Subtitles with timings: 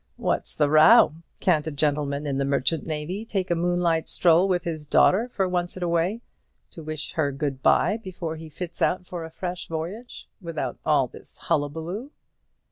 [0.17, 1.13] What's the row?
[1.41, 5.47] Can't a gentleman in the merchant navy take a moonlight stroll with his daughter for
[5.47, 6.21] once in a way,
[6.71, 11.05] to wish her good bye before he fits out for a fresh voyage, without all
[11.05, 12.09] this hullabaloo?"